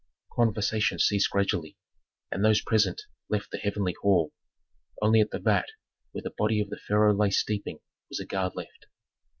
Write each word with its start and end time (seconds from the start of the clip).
Conversation 0.33 0.97
ceased 0.97 1.29
gradually, 1.29 1.77
and 2.31 2.43
those 2.43 2.59
present 2.59 3.03
left 3.29 3.51
the 3.51 3.59
heavenly 3.59 3.93
hall. 4.01 4.33
Only 4.99 5.21
at 5.21 5.29
the 5.29 5.37
vat 5.37 5.67
where 6.11 6.23
the 6.23 6.33
body 6.35 6.59
of 6.59 6.71
the 6.71 6.79
pharaoh 6.87 7.13
lay 7.13 7.29
steeping 7.29 7.81
was 8.09 8.19
a 8.19 8.25
guard 8.25 8.55
left. 8.55 8.87